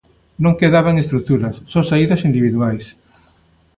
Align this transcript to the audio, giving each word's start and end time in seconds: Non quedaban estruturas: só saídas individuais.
Non 0.43 0.57
quedaban 0.61 1.01
estruturas: 1.03 1.55
só 1.71 1.79
saídas 1.89 2.25
individuais. 2.29 2.85